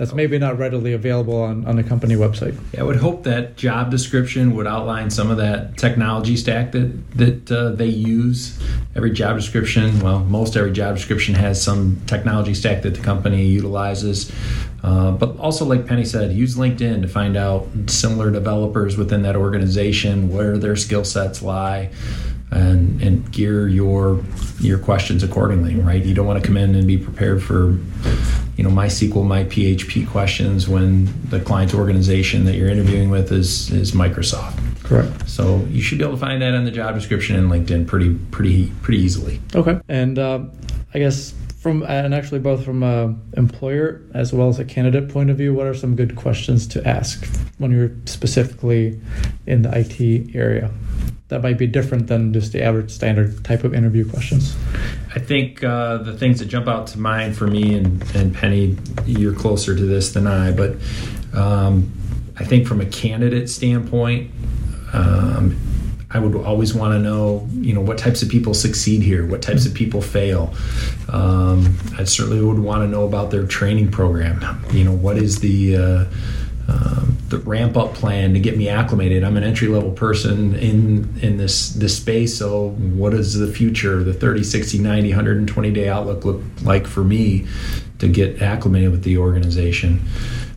That's 0.00 0.14
maybe 0.14 0.38
not 0.38 0.58
readily 0.58 0.94
available 0.94 1.42
on, 1.42 1.66
on 1.66 1.76
the 1.76 1.82
company 1.82 2.14
website. 2.14 2.58
Yeah, 2.72 2.80
I 2.80 2.82
would 2.84 2.96
hope 2.96 3.24
that 3.24 3.58
job 3.58 3.90
description 3.90 4.56
would 4.56 4.66
outline 4.66 5.10
some 5.10 5.30
of 5.30 5.36
that 5.36 5.76
technology 5.76 6.38
stack 6.38 6.72
that 6.72 7.10
that 7.18 7.52
uh, 7.52 7.72
they 7.72 7.88
use. 7.88 8.58
Every 8.96 9.10
job 9.10 9.36
description, 9.36 10.00
well, 10.00 10.20
most 10.20 10.56
every 10.56 10.72
job 10.72 10.96
description 10.96 11.34
has 11.34 11.62
some 11.62 12.00
technology 12.06 12.54
stack 12.54 12.80
that 12.82 12.94
the 12.94 13.02
company 13.02 13.44
utilizes. 13.44 14.32
Uh, 14.82 15.10
but 15.10 15.36
also, 15.36 15.66
like 15.66 15.86
Penny 15.86 16.06
said, 16.06 16.32
use 16.32 16.56
LinkedIn 16.56 17.02
to 17.02 17.08
find 17.08 17.36
out 17.36 17.68
similar 17.86 18.30
developers 18.30 18.96
within 18.96 19.20
that 19.22 19.36
organization, 19.36 20.30
where 20.30 20.56
their 20.56 20.76
skill 20.76 21.04
sets 21.04 21.42
lie 21.42 21.90
and 22.50 23.02
and 23.02 23.30
gear 23.32 23.68
your 23.68 24.24
your 24.58 24.78
questions 24.78 25.22
accordingly 25.22 25.76
right 25.76 26.04
you 26.04 26.14
don't 26.14 26.26
want 26.26 26.42
to 26.42 26.44
come 26.44 26.56
in 26.56 26.74
and 26.74 26.86
be 26.86 26.98
prepared 26.98 27.40
for 27.40 27.78
you 28.60 28.68
know 28.68 28.74
MySQL, 28.74 29.26
my 29.26 29.44
PHP 29.44 30.06
questions 30.06 30.68
when 30.68 31.08
the 31.30 31.40
client 31.40 31.74
organization 31.74 32.44
that 32.44 32.56
you're 32.56 32.68
interviewing 32.68 33.08
with 33.08 33.32
is 33.32 33.70
is 33.70 33.92
Microsoft. 33.92 34.54
Correct. 34.84 35.26
So 35.26 35.64
you 35.70 35.80
should 35.80 35.96
be 35.96 36.04
able 36.04 36.12
to 36.16 36.20
find 36.20 36.42
that 36.42 36.52
in 36.52 36.66
the 36.66 36.70
job 36.70 36.94
description 36.94 37.36
in 37.36 37.48
LinkedIn 37.48 37.86
pretty 37.86 38.18
pretty 38.30 38.70
pretty 38.82 39.00
easily. 39.00 39.40
Okay, 39.54 39.80
and 39.88 40.18
uh, 40.18 40.40
I 40.92 40.98
guess 40.98 41.32
from 41.60 41.82
and 41.82 42.14
actually 42.14 42.40
both 42.40 42.64
from 42.64 42.82
a 42.82 43.14
employer 43.36 44.02
as 44.14 44.32
well 44.32 44.48
as 44.48 44.58
a 44.58 44.64
candidate 44.64 45.08
point 45.10 45.30
of 45.30 45.36
view, 45.36 45.54
what 45.54 45.66
are 45.66 45.74
some 45.74 45.94
good 45.94 46.16
questions 46.16 46.66
to 46.68 46.88
ask 46.88 47.24
when 47.58 47.70
you're 47.70 47.92
specifically 48.06 49.00
in 49.46 49.62
the 49.62 49.78
IT 49.78 50.34
area? 50.34 50.70
that 51.30 51.42
might 51.42 51.56
be 51.56 51.66
different 51.66 52.08
than 52.08 52.32
just 52.32 52.52
the 52.52 52.62
average 52.62 52.90
standard 52.90 53.42
type 53.44 53.62
of 53.62 53.72
interview 53.72 54.08
questions? 54.08 54.56
I 55.14 55.20
think 55.20 55.62
uh, 55.62 55.98
the 55.98 56.16
things 56.16 56.40
that 56.40 56.46
jump 56.46 56.66
out 56.66 56.88
to 56.88 56.98
mind 56.98 57.36
for 57.36 57.46
me 57.46 57.76
and, 57.76 58.02
and 58.14 58.34
Penny, 58.34 58.76
you're 59.06 59.34
closer 59.34 59.74
to 59.74 59.86
this 59.86 60.12
than 60.12 60.26
I, 60.26 60.50
but 60.50 60.76
um, 61.32 61.92
I 62.36 62.44
think 62.44 62.66
from 62.66 62.80
a 62.80 62.86
candidate 62.86 63.48
standpoint, 63.48 64.32
um, 64.92 65.56
I 66.12 66.18
would 66.18 66.34
always 66.34 66.74
want 66.74 66.94
to 66.94 66.98
know, 66.98 67.48
you 67.52 67.72
know, 67.72 67.80
what 67.80 67.96
types 67.96 68.22
of 68.22 68.28
people 68.28 68.52
succeed 68.52 69.02
here, 69.02 69.24
what 69.26 69.42
types 69.42 69.64
of 69.64 69.74
people 69.74 70.02
fail. 70.02 70.52
Um, 71.08 71.76
I 71.96 72.04
certainly 72.04 72.42
would 72.42 72.58
want 72.58 72.82
to 72.82 72.88
know 72.88 73.04
about 73.04 73.30
their 73.30 73.46
training 73.46 73.92
program. 73.92 74.64
You 74.72 74.84
know, 74.84 74.92
what 74.92 75.18
is 75.18 75.38
the 75.38 75.76
uh, 75.76 76.04
um, 76.70 77.16
the 77.28 77.38
ramp 77.38 77.76
up 77.76 77.94
plan 77.94 78.34
to 78.34 78.40
get 78.40 78.56
me 78.56 78.68
acclimated. 78.68 79.24
I'm 79.24 79.36
an 79.36 79.44
entry 79.44 79.68
level 79.68 79.92
person 79.92 80.54
in 80.56 81.18
in 81.20 81.36
this 81.36 81.70
this 81.70 81.96
space. 81.96 82.36
So 82.36 82.70
what 82.70 83.10
does 83.10 83.38
the 83.38 83.46
future, 83.46 84.04
the 84.04 84.14
30, 84.14 84.44
60, 84.44 84.78
90, 84.78 85.08
120 85.10 85.70
day 85.70 85.88
outlook 85.88 86.24
look 86.24 86.42
like 86.62 86.86
for 86.86 87.02
me 87.02 87.46
to 87.98 88.08
get 88.08 88.42
acclimated 88.42 88.90
with 88.90 89.02
the 89.04 89.18
organization? 89.18 90.00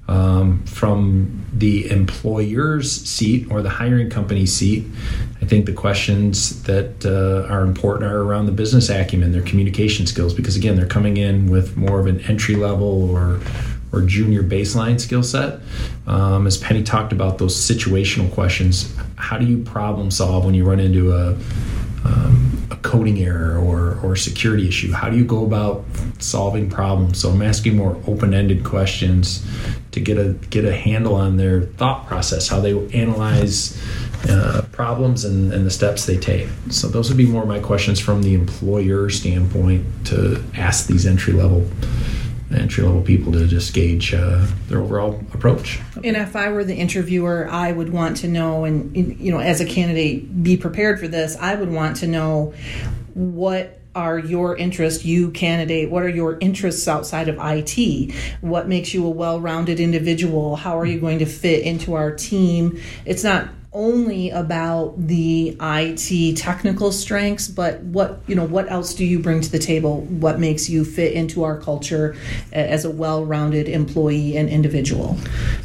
Um, 0.06 0.66
from 0.66 1.46
the 1.54 1.90
employer's 1.90 2.92
seat 2.92 3.48
or 3.50 3.62
the 3.62 3.70
hiring 3.70 4.10
company 4.10 4.46
seat, 4.46 4.86
I 5.42 5.46
think 5.46 5.66
the 5.66 5.74
questions 5.74 6.64
that 6.64 7.06
uh, 7.06 7.52
are 7.52 7.62
important 7.62 8.12
are 8.12 8.22
around 8.22 8.48
the 8.48 8.52
business 8.52 8.90
acumen, 8.90 9.32
their 9.32 9.42
communication 9.44 10.06
skills, 10.06 10.34
because 10.34 10.58
again, 10.58 10.76
they're 10.76 10.86
coming 10.86 11.16
in 11.18 11.50
with 11.50 11.78
more 11.78 12.02
of 12.02 12.08
an 12.08 12.20
entry 12.22 12.56
level 12.56 13.10
or 13.10 13.40
or 13.94 14.02
junior 14.02 14.42
baseline 14.44 15.00
skill 15.00 15.22
set. 15.24 15.60
Um, 16.08 16.48
as 16.48 16.58
Penny 16.58 16.84
talked 16.84 17.14
about, 17.14 17.38
those 17.38 17.56
situational 17.56 18.30
questions. 18.34 18.94
How 19.16 19.38
do 19.38 19.46
you 19.46 19.60
problem 19.60 20.10
solve 20.10 20.44
when 20.46 20.56
you 20.56 20.66
run 20.66 20.80
into 20.80 21.14
a 21.14 21.38
um, 22.04 22.68
a 22.72 22.76
coding 22.78 23.22
error 23.22 23.58
or, 23.58 24.00
or 24.04 24.16
security 24.16 24.68
issue? 24.68 24.92
How 24.92 25.10
do 25.10 25.16
you 25.16 25.24
go 25.24 25.46
about 25.46 25.86
solving 26.20 26.70
problems? 26.70 27.20
So 27.22 27.30
I'm 27.30 27.42
asking 27.42 27.78
more 27.78 27.96
open-ended 28.08 28.66
questions 28.66 29.46
to 29.94 30.00
get 30.00 30.18
a 30.18 30.34
get 30.50 30.66
a 30.66 30.76
handle 30.76 31.16
on 31.16 31.38
their 31.38 31.62
thought 31.62 32.06
process, 32.08 32.48
how 32.48 32.60
they 32.60 32.74
analyze 32.90 33.82
uh, 34.30 34.66
problems 34.72 35.24
and, 35.24 35.54
and 35.54 35.66
the 35.66 35.72
steps 35.72 36.06
they 36.06 36.18
take. 36.18 36.48
So 36.70 36.88
those 36.88 37.10
would 37.10 37.18
be 37.18 37.26
more 37.26 37.46
my 37.46 37.60
questions 37.60 38.00
from 38.00 38.24
the 38.24 38.34
employer 38.34 39.10
standpoint 39.10 39.86
to 40.08 40.44
ask 40.56 40.88
these 40.88 41.06
entry 41.06 41.34
level 41.34 41.68
entry 42.52 42.84
level 42.84 43.02
people 43.02 43.32
to 43.32 43.48
just 43.48 43.74
gauge 43.74 44.14
uh, 44.14 44.46
their 44.68 44.80
overall 44.80 45.20
approach. 45.34 45.80
And 46.04 46.16
if 46.16 46.36
I 46.36 46.50
were 46.50 46.64
the 46.64 46.76
interviewer, 46.76 47.48
I 47.50 47.72
would 47.72 47.92
want 47.92 48.18
to 48.18 48.28
know, 48.28 48.66
and 48.66 48.96
you 48.96 49.32
know, 49.32 49.40
as 49.40 49.60
a 49.60 49.66
candidate, 49.66 50.44
be 50.44 50.58
prepared 50.58 51.00
for 51.00 51.08
this. 51.08 51.36
I 51.38 51.56
would 51.56 51.72
want 51.72 51.98
to 51.98 52.08
know 52.08 52.54
what 53.16 53.80
are 53.96 54.18
your 54.18 54.56
interests, 54.56 55.06
you 55.06 55.32
candidate? 55.32 55.90
What 55.90 56.04
are 56.04 56.10
your 56.10 56.38
interests 56.40 56.88
outside 56.88 57.28
of 57.28 57.38
IT? 57.40 58.14
What 58.42 58.68
makes 58.68 58.94
you 58.94 59.06
a 59.06 59.10
well 59.10 59.40
rounded 59.40 59.80
individual? 59.80 60.56
How 60.56 60.78
are 60.80 60.86
you 60.86 61.00
going 61.00 61.20
to 61.20 61.26
fit 61.26 61.64
into 61.64 61.94
our 61.94 62.12
team? 62.12 62.80
It's 63.06 63.24
not 63.24 63.50
only 63.74 64.30
about 64.30 64.96
the 64.98 65.58
IT 65.60 66.38
technical 66.38 66.92
strengths, 66.92 67.48
but 67.48 67.82
what 67.82 68.22
you 68.28 68.36
know, 68.36 68.46
what 68.46 68.72
else 68.72 68.94
do 68.94 69.06
you 69.06 69.20
bring 69.20 69.42
to 69.42 69.52
the 69.52 69.60
table? 69.60 70.02
What 70.02 70.40
makes 70.40 70.70
you 70.70 70.86
fit 70.86 71.14
into 71.14 71.44
our 71.44 71.60
culture 71.60 72.16
as 72.52 72.86
a 72.86 72.90
well-rounded 72.92 73.68
employee 73.68 74.38
and 74.38 74.50
individual? 74.50 75.18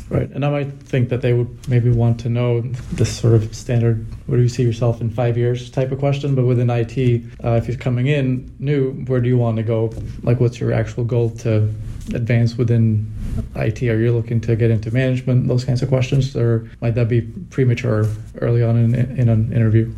Right, 0.08 0.30
and 0.30 0.44
I 0.44 0.50
might 0.50 0.72
think 0.82 1.10
that 1.10 1.20
they 1.20 1.34
would 1.34 1.68
maybe 1.68 1.90
want 1.90 2.18
to 2.20 2.28
know 2.28 2.62
this 2.92 3.16
sort 3.16 3.34
of 3.34 3.54
standard 3.54 4.06
"Where 4.26 4.36
do 4.36 4.42
you 4.42 4.48
see 4.48 4.62
yourself 4.62 5.00
in 5.00 5.10
five 5.10 5.36
years?" 5.36 5.70
type 5.70 5.92
of 5.92 5.98
question. 5.98 6.34
But 6.34 6.46
within 6.46 6.70
IT, 6.70 7.24
uh, 7.44 7.50
if 7.52 7.68
you're 7.68 7.76
coming 7.76 8.06
in 8.06 8.50
new, 8.58 8.92
where 9.06 9.20
do 9.20 9.28
you 9.28 9.36
want 9.36 9.56
to 9.58 9.62
go? 9.62 9.92
Like, 10.22 10.40
what's 10.40 10.58
your 10.58 10.72
actual 10.72 11.04
goal 11.04 11.30
to 11.30 11.68
advance 12.14 12.56
within 12.56 13.10
IT? 13.54 13.82
Are 13.82 14.00
you 14.00 14.12
looking 14.12 14.40
to 14.42 14.56
get 14.56 14.70
into 14.70 14.90
management? 14.90 15.48
Those 15.48 15.64
kinds 15.64 15.82
of 15.82 15.88
questions, 15.88 16.36
or 16.36 16.68
might 16.80 16.94
that 16.94 17.08
be 17.08 17.22
premature 17.50 18.06
early 18.40 18.62
on 18.62 18.76
in, 18.76 18.94
in 18.94 19.28
an 19.28 19.52
interview? 19.52 19.92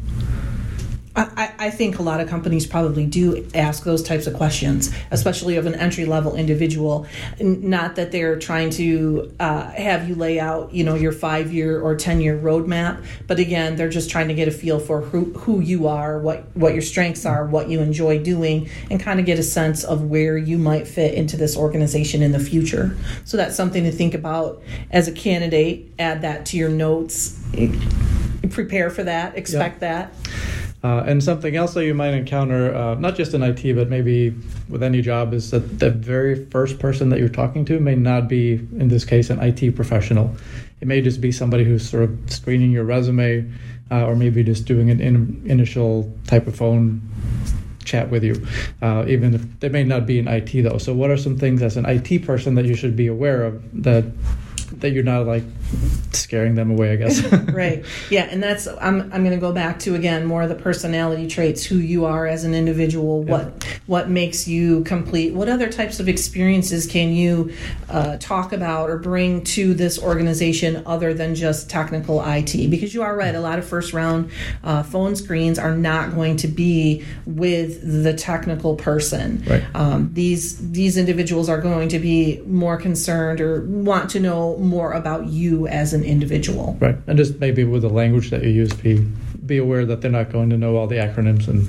I, 1.16 1.49
I, 1.60 1.70
think 1.70 1.98
a 1.98 2.02
lot 2.02 2.20
of 2.20 2.28
companies 2.28 2.66
probably 2.66 3.06
do 3.06 3.46
ask 3.54 3.84
those 3.84 4.02
types 4.02 4.26
of 4.26 4.34
questions, 4.34 4.90
especially 5.10 5.56
of 5.56 5.66
an 5.66 5.74
entry 5.74 6.06
level 6.06 6.34
individual. 6.34 7.06
Not 7.38 7.96
that 7.96 8.10
they're 8.12 8.38
trying 8.38 8.70
to 8.70 9.32
uh, 9.38 9.70
have 9.72 10.08
you 10.08 10.14
lay 10.14 10.40
out, 10.40 10.72
you 10.72 10.84
know, 10.84 10.94
your 10.94 11.12
five 11.12 11.52
year 11.52 11.80
or 11.80 11.94
ten 11.96 12.20
year 12.20 12.38
roadmap, 12.38 13.04
but 13.26 13.38
again, 13.38 13.76
they're 13.76 13.90
just 13.90 14.10
trying 14.10 14.28
to 14.28 14.34
get 14.34 14.48
a 14.48 14.50
feel 14.50 14.80
for 14.80 15.02
who, 15.02 15.26
who 15.34 15.60
you 15.60 15.86
are, 15.86 16.18
what 16.18 16.44
what 16.56 16.72
your 16.72 16.82
strengths 16.82 17.26
are, 17.26 17.46
what 17.46 17.68
you 17.68 17.80
enjoy 17.80 18.22
doing, 18.22 18.68
and 18.90 18.98
kind 18.98 19.20
of 19.20 19.26
get 19.26 19.38
a 19.38 19.42
sense 19.42 19.84
of 19.84 20.04
where 20.04 20.38
you 20.38 20.56
might 20.58 20.88
fit 20.88 21.14
into 21.14 21.36
this 21.36 21.56
organization 21.56 22.22
in 22.22 22.32
the 22.32 22.40
future. 22.40 22.96
So 23.24 23.36
that's 23.36 23.54
something 23.54 23.84
to 23.84 23.92
think 23.92 24.14
about 24.14 24.62
as 24.90 25.08
a 25.08 25.12
candidate. 25.12 25.92
Add 25.98 26.22
that 26.22 26.46
to 26.46 26.56
your 26.56 26.70
notes. 26.70 27.38
Prepare 28.50 28.90
for 28.90 29.04
that. 29.04 29.36
Expect 29.36 29.80
yep. 29.82 30.12
that. 30.12 30.14
Uh, 30.82 31.04
and 31.06 31.22
something 31.22 31.56
else 31.56 31.74
that 31.74 31.84
you 31.84 31.92
might 31.92 32.14
encounter, 32.14 32.74
uh, 32.74 32.94
not 32.94 33.14
just 33.14 33.34
in 33.34 33.42
IT, 33.42 33.74
but 33.74 33.90
maybe 33.90 34.34
with 34.68 34.82
any 34.82 35.02
job, 35.02 35.34
is 35.34 35.50
that 35.50 35.78
the 35.78 35.90
very 35.90 36.46
first 36.46 36.78
person 36.78 37.10
that 37.10 37.18
you're 37.18 37.28
talking 37.28 37.66
to 37.66 37.78
may 37.78 37.94
not 37.94 38.28
be, 38.28 38.54
in 38.54 38.88
this 38.88 39.04
case, 39.04 39.28
an 39.28 39.38
IT 39.40 39.76
professional. 39.76 40.34
It 40.80 40.88
may 40.88 41.02
just 41.02 41.20
be 41.20 41.32
somebody 41.32 41.64
who's 41.64 41.86
sort 41.86 42.04
of 42.04 42.18
screening 42.30 42.70
your 42.70 42.84
resume, 42.84 43.50
uh, 43.90 44.06
or 44.06 44.16
maybe 44.16 44.42
just 44.42 44.64
doing 44.64 44.90
an 44.90 45.00
in- 45.00 45.42
initial 45.44 46.10
type 46.26 46.46
of 46.46 46.56
phone 46.56 47.02
chat 47.84 48.08
with 48.08 48.24
you, 48.24 48.46
uh, 48.80 49.04
even 49.06 49.34
if 49.34 49.60
they 49.60 49.68
may 49.68 49.84
not 49.84 50.06
be 50.06 50.18
in 50.18 50.28
IT 50.28 50.62
though. 50.62 50.78
So, 50.78 50.94
what 50.94 51.10
are 51.10 51.16
some 51.16 51.36
things 51.36 51.60
as 51.60 51.76
an 51.76 51.84
IT 51.86 52.24
person 52.24 52.54
that 52.54 52.64
you 52.64 52.74
should 52.74 52.96
be 52.96 53.06
aware 53.08 53.42
of 53.42 53.82
that 53.82 54.04
that 54.78 54.90
you're 54.90 55.04
not 55.04 55.26
like 55.26 55.42
scaring 56.12 56.54
them 56.54 56.70
away, 56.70 56.92
I 56.92 56.96
guess. 56.96 57.22
right. 57.52 57.84
Yeah, 58.10 58.22
and 58.22 58.42
that's 58.42 58.66
I'm 58.66 59.02
I'm 59.12 59.24
going 59.24 59.30
to 59.30 59.36
go 59.36 59.52
back 59.52 59.78
to 59.80 59.94
again 59.94 60.24
more 60.24 60.42
of 60.42 60.48
the 60.48 60.54
personality 60.56 61.28
traits, 61.28 61.64
who 61.64 61.76
you 61.76 62.06
are 62.06 62.26
as 62.26 62.44
an 62.44 62.54
individual, 62.54 63.24
yeah. 63.24 63.30
what 63.30 63.80
what 63.86 64.10
makes 64.10 64.48
you 64.48 64.82
complete, 64.84 65.32
what 65.32 65.48
other 65.48 65.70
types 65.70 66.00
of 66.00 66.08
experiences 66.08 66.86
can 66.86 67.12
you 67.12 67.52
uh, 67.88 68.16
talk 68.16 68.52
about 68.52 68.90
or 68.90 68.98
bring 68.98 69.44
to 69.44 69.74
this 69.74 70.02
organization 70.02 70.82
other 70.86 71.14
than 71.14 71.34
just 71.34 71.70
technical 71.70 72.22
IT? 72.24 72.70
Because 72.70 72.94
you 72.94 73.02
are 73.02 73.16
right, 73.16 73.34
a 73.34 73.40
lot 73.40 73.58
of 73.58 73.66
first 73.66 73.92
round 73.92 74.30
uh, 74.64 74.82
phone 74.82 75.14
screens 75.14 75.58
are 75.58 75.76
not 75.76 76.14
going 76.14 76.36
to 76.38 76.48
be 76.48 77.04
with 77.26 78.02
the 78.02 78.14
technical 78.14 78.74
person. 78.76 79.44
Right. 79.46 79.64
Um, 79.74 80.10
these 80.14 80.72
these 80.72 80.96
individuals 80.96 81.48
are 81.48 81.60
going 81.60 81.90
to 81.90 81.98
be 81.98 82.40
more 82.46 82.76
concerned 82.76 83.40
or 83.40 83.64
want 83.66 84.10
to 84.10 84.20
know 84.20 84.56
more 84.56 84.92
about 84.92 85.26
you 85.26 85.59
as 85.68 85.92
an 85.92 86.04
individual. 86.04 86.76
Right, 86.80 86.96
and 87.06 87.16
just 87.16 87.40
maybe 87.40 87.64
with 87.64 87.82
the 87.82 87.88
language 87.88 88.30
that 88.30 88.42
you 88.42 88.50
use, 88.50 88.72
be 88.72 89.06
be 89.46 89.58
aware 89.58 89.84
that 89.84 90.00
they're 90.00 90.10
not 90.10 90.30
going 90.30 90.48
to 90.50 90.56
know 90.56 90.76
all 90.76 90.86
the 90.86 90.96
acronyms 90.96 91.48
and, 91.48 91.68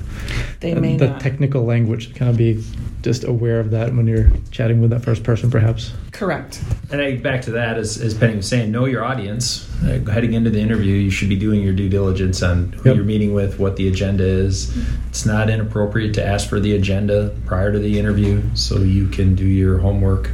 they 0.60 0.74
may 0.74 0.96
the 0.96 1.08
not. 1.08 1.20
technical 1.20 1.64
language. 1.64 2.14
Kind 2.14 2.30
of 2.30 2.36
be 2.36 2.62
just 3.02 3.24
aware 3.24 3.58
of 3.58 3.72
that 3.72 3.92
when 3.92 4.06
you're 4.06 4.30
chatting 4.52 4.80
with 4.80 4.90
that 4.90 5.00
first 5.00 5.24
person, 5.24 5.50
perhaps. 5.50 5.92
Correct. 6.12 6.62
And 6.92 7.00
I, 7.00 7.16
back 7.16 7.42
to 7.42 7.50
that, 7.52 7.76
as, 7.76 8.00
as 8.00 8.14
Penny 8.14 8.36
was 8.36 8.48
saying, 8.48 8.70
know 8.70 8.84
your 8.84 9.04
audience. 9.04 9.68
Uh, 9.82 9.98
heading 10.10 10.34
into 10.34 10.50
the 10.50 10.60
interview, 10.60 10.94
you 10.94 11.10
should 11.10 11.28
be 11.28 11.36
doing 11.36 11.62
your 11.62 11.72
due 11.72 11.88
diligence 11.88 12.42
on 12.42 12.72
who 12.72 12.90
yep. 12.90 12.96
you're 12.96 13.04
meeting 13.04 13.34
with, 13.34 13.58
what 13.58 13.74
the 13.74 13.88
agenda 13.88 14.22
is. 14.22 14.72
It's 15.08 15.26
not 15.26 15.50
inappropriate 15.50 16.14
to 16.14 16.24
ask 16.24 16.48
for 16.48 16.60
the 16.60 16.76
agenda 16.76 17.36
prior 17.46 17.72
to 17.72 17.80
the 17.80 17.98
interview 17.98 18.42
so 18.54 18.78
you 18.78 19.08
can 19.08 19.34
do 19.34 19.46
your 19.46 19.78
homework 19.78 20.30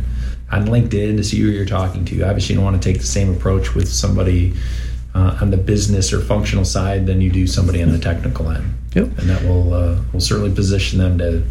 on 0.50 0.66
LinkedIn 0.66 1.16
to 1.16 1.24
see 1.24 1.40
who 1.40 1.48
you're 1.48 1.66
talking 1.66 2.04
to. 2.06 2.22
Obviously, 2.22 2.54
you 2.54 2.60
don't 2.60 2.64
want 2.64 2.82
to 2.82 2.92
take 2.92 3.00
the 3.00 3.06
same 3.06 3.34
approach 3.34 3.74
with 3.74 3.88
somebody 3.88 4.54
uh, 5.14 5.38
on 5.40 5.50
the 5.50 5.56
business 5.56 6.12
or 6.12 6.20
functional 6.20 6.64
side 6.64 7.06
than 7.06 7.20
you 7.20 7.30
do 7.30 7.46
somebody 7.46 7.82
on 7.82 7.90
the 7.90 7.98
technical 7.98 8.50
end. 8.50 8.72
Yep. 8.94 9.06
And 9.18 9.28
that 9.28 9.42
will 9.42 9.74
uh, 9.74 10.00
will 10.12 10.20
certainly 10.20 10.54
position 10.54 10.98
them 10.98 11.18
to 11.18 11.44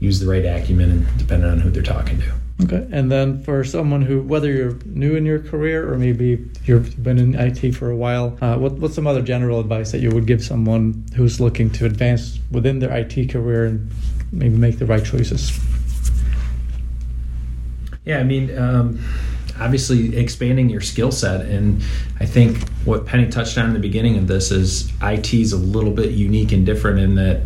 use 0.00 0.20
the 0.20 0.26
right 0.26 0.44
acumen 0.44 0.90
and 0.90 1.18
depending 1.18 1.50
on 1.50 1.60
who 1.60 1.70
they're 1.70 1.82
talking 1.82 2.18
to. 2.20 2.32
Okay, 2.62 2.86
and 2.92 3.10
then 3.10 3.42
for 3.42 3.64
someone 3.64 4.02
who, 4.02 4.22
whether 4.22 4.50
you're 4.52 4.78
new 4.84 5.16
in 5.16 5.26
your 5.26 5.40
career 5.40 5.92
or 5.92 5.98
maybe 5.98 6.48
you've 6.64 7.02
been 7.02 7.18
in 7.18 7.34
IT 7.34 7.72
for 7.72 7.90
a 7.90 7.96
while, 7.96 8.38
uh, 8.40 8.56
what, 8.56 8.74
what's 8.74 8.94
some 8.94 9.08
other 9.08 9.22
general 9.22 9.58
advice 9.58 9.90
that 9.90 9.98
you 9.98 10.10
would 10.10 10.26
give 10.26 10.42
someone 10.42 11.04
who's 11.16 11.40
looking 11.40 11.68
to 11.70 11.84
advance 11.84 12.38
within 12.52 12.78
their 12.78 12.96
IT 12.96 13.30
career 13.30 13.64
and 13.64 13.90
maybe 14.30 14.56
make 14.56 14.78
the 14.78 14.86
right 14.86 15.04
choices? 15.04 15.58
Yeah, 18.04 18.18
I 18.18 18.22
mean, 18.22 18.56
um, 18.58 19.00
obviously 19.58 20.16
expanding 20.16 20.68
your 20.68 20.80
skill 20.80 21.12
set. 21.12 21.42
And 21.42 21.82
I 22.20 22.26
think 22.26 22.68
what 22.84 23.06
Penny 23.06 23.28
touched 23.28 23.56
on 23.56 23.66
in 23.66 23.72
the 23.72 23.80
beginning 23.80 24.16
of 24.18 24.26
this 24.26 24.50
is 24.50 24.92
IT 25.02 25.32
is 25.32 25.52
a 25.52 25.56
little 25.58 25.92
bit 25.92 26.10
unique 26.10 26.52
and 26.52 26.66
different 26.66 26.98
in 26.98 27.14
that 27.16 27.42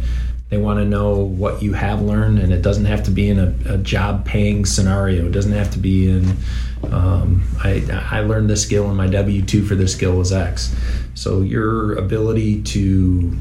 they 0.48 0.56
want 0.56 0.78
to 0.78 0.84
know 0.86 1.16
what 1.16 1.62
you 1.62 1.74
have 1.74 2.00
learned, 2.00 2.38
and 2.38 2.54
it 2.54 2.62
doesn't 2.62 2.86
have 2.86 3.02
to 3.02 3.10
be 3.10 3.28
in 3.28 3.38
a, 3.38 3.74
a 3.74 3.78
job 3.78 4.24
paying 4.24 4.64
scenario. 4.64 5.26
It 5.26 5.32
doesn't 5.32 5.52
have 5.52 5.70
to 5.72 5.78
be 5.78 6.08
in, 6.08 6.36
um, 6.90 7.42
I, 7.62 7.84
I 8.10 8.20
learned 8.20 8.48
this 8.48 8.62
skill 8.62 8.88
and 8.88 8.96
my 8.96 9.08
W 9.08 9.42
2 9.42 9.66
for 9.66 9.74
this 9.74 9.92
skill 9.92 10.16
was 10.16 10.32
X. 10.32 10.74
So 11.14 11.42
your 11.42 11.96
ability 11.96 12.62
to 12.62 13.36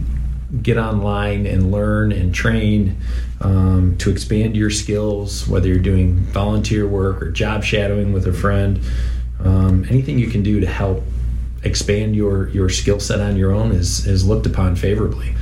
get 0.62 0.77
online 0.77 1.46
and 1.46 1.72
learn 1.72 2.12
and 2.12 2.34
train 2.34 2.98
um, 3.42 3.98
to 3.98 4.10
expand 4.10 4.56
your 4.56 4.70
skills, 4.70 5.48
whether 5.48 5.68
you're 5.68 5.80
doing 5.80 6.16
volunteer 6.18 6.88
work 6.88 7.22
or 7.22 7.32
job 7.32 7.63
shadowing 7.63 8.13
with 8.13 8.25
a 8.27 8.34
friend, 8.34 8.80
um, 9.44 9.86
anything 9.89 10.18
you 10.18 10.27
can 10.27 10.44
do 10.44 10.60
to 10.60 10.68
help 10.68 11.04
expand 11.63 12.16
your 12.16 12.50
your 12.50 12.70
skill 12.70 13.00
set 13.00 13.20
on 13.20 13.36
your 13.36 13.51
own 13.51 13.72
is 13.72 14.06
is 14.08 14.25
looked 14.25 14.46
upon 14.46 14.75
favorably. 14.75 15.36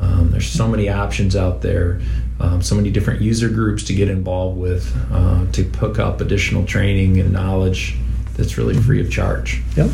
Um, 0.00 0.30
there's 0.30 0.48
so 0.48 0.66
many 0.66 0.88
options 0.88 1.36
out 1.36 1.62
there, 1.62 2.00
um, 2.40 2.60
so 2.60 2.74
many 2.74 2.90
different 2.90 3.20
user 3.20 3.48
groups 3.48 3.84
to 3.84 3.94
get 3.94 4.08
involved 4.08 4.58
with, 4.58 4.92
uh, 5.12 5.46
to 5.52 5.62
hook 5.62 6.00
up 6.00 6.20
additional 6.20 6.66
training 6.66 7.20
and 7.20 7.32
knowledge 7.32 7.96
that's 8.36 8.58
really 8.58 8.74
free 8.74 9.00
of 9.00 9.10
charge. 9.10 9.62
Yep. 9.76 9.90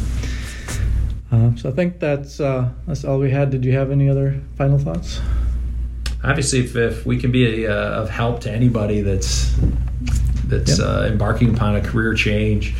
Uh, 1.30 1.54
so 1.56 1.68
I 1.68 1.72
think 1.72 2.00
that's 2.00 2.40
uh, 2.40 2.70
that's 2.86 3.04
all 3.04 3.18
we 3.18 3.30
had. 3.30 3.50
Did 3.50 3.64
you 3.64 3.72
have 3.72 3.90
any 3.90 4.08
other 4.08 4.40
final 4.56 4.78
thoughts? 4.78 5.20
Obviously, 6.24 6.60
if, 6.60 6.74
if 6.74 7.06
we 7.06 7.18
can 7.18 7.30
be 7.30 7.64
a, 7.64 7.70
uh, 7.70 8.02
of 8.02 8.10
help 8.10 8.40
to 8.40 8.50
anybody 8.50 9.02
that's 9.02 9.54
that's 10.46 10.78
yep. 10.78 10.88
Uh, 10.88 11.06
embarking 11.06 11.54
upon 11.54 11.76
a 11.76 11.80
career 11.82 12.14
change, 12.14 12.74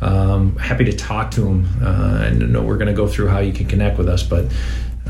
um, 0.00 0.56
happy 0.56 0.84
to 0.84 0.92
talk 0.92 1.32
to 1.32 1.40
them. 1.40 1.66
Uh, 1.82 2.22
and 2.24 2.52
know 2.52 2.62
we're 2.62 2.78
going 2.78 2.86
to 2.86 2.94
go 2.94 3.08
through 3.08 3.28
how 3.28 3.40
you 3.40 3.52
can 3.52 3.66
connect 3.66 3.98
with 3.98 4.08
us, 4.08 4.22
but 4.22 4.44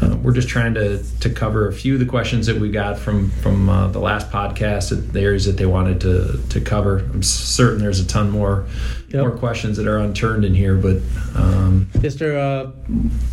uh, 0.00 0.16
we're 0.22 0.32
just 0.32 0.48
trying 0.48 0.74
to 0.74 1.02
to 1.20 1.30
cover 1.30 1.68
a 1.68 1.72
few 1.72 1.94
of 1.94 2.00
the 2.00 2.06
questions 2.06 2.46
that 2.46 2.56
we 2.56 2.70
got 2.70 2.98
from 2.98 3.30
from 3.30 3.68
uh, 3.68 3.88
the 3.88 3.98
last 3.98 4.30
podcast, 4.30 5.12
the 5.12 5.20
areas 5.20 5.44
that 5.46 5.56
they 5.56 5.66
wanted 5.66 6.00
to 6.00 6.40
to 6.50 6.60
cover. 6.60 6.98
I'm 6.98 7.22
certain 7.22 7.80
there's 7.80 8.00
a 8.00 8.06
ton 8.06 8.30
more 8.30 8.66
yep. 9.08 9.22
more 9.22 9.36
questions 9.36 9.76
that 9.76 9.86
are 9.86 9.98
unturned 9.98 10.44
in 10.44 10.54
here, 10.54 10.76
but 10.76 10.98
um, 11.34 11.88
is 12.02 12.16
there 12.18 12.38
uh, 12.38 12.70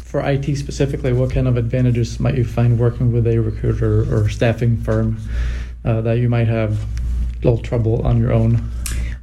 for 0.04 0.22
IT 0.22 0.56
specifically? 0.56 1.14
What 1.14 1.32
kind 1.32 1.48
of 1.48 1.58
advantages 1.58 2.20
might 2.20 2.36
you 2.36 2.46
find 2.46 2.80
working 2.80 3.12
with 3.12 3.28
a 3.28 3.38
recruiter 3.40 4.02
or 4.14 4.30
staffing 4.30 4.78
firm 4.78 5.18
uh, 5.84 6.02
that 6.02 6.18
you 6.18 6.30
might 6.30 6.48
have 6.48 6.82
a 6.82 7.36
little 7.44 7.60
trouble 7.60 8.02
on 8.06 8.18
your 8.18 8.34
own? 8.34 8.72